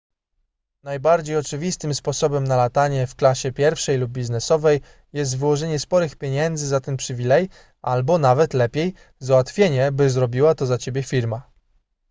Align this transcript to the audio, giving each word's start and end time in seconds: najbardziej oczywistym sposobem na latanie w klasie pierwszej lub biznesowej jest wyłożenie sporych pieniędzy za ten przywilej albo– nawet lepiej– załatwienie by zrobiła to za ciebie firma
najbardziej 0.83 1.37
oczywistym 1.37 1.93
sposobem 1.93 2.43
na 2.43 2.55
latanie 2.55 3.07
w 3.07 3.15
klasie 3.15 3.51
pierwszej 3.51 3.97
lub 3.97 4.11
biznesowej 4.11 4.81
jest 5.13 5.37
wyłożenie 5.37 5.79
sporych 5.79 6.15
pieniędzy 6.15 6.67
za 6.67 6.79
ten 6.79 6.97
przywilej 6.97 7.49
albo– 7.81 8.17
nawet 8.17 8.53
lepiej– 8.53 8.93
załatwienie 9.19 9.91
by 9.91 10.09
zrobiła 10.09 10.55
to 10.55 10.65
za 10.65 10.77
ciebie 10.77 11.03
firma 11.03 11.49